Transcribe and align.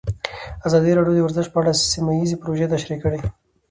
ازادي 0.67 0.91
راډیو 0.95 1.17
د 1.17 1.19
ورزش 1.25 1.47
په 1.51 1.57
اړه 1.61 1.73
سیمه 1.91 2.11
ییزې 2.19 2.37
پروژې 2.41 2.67
تشریح 2.73 2.99
کړې. 3.03 3.19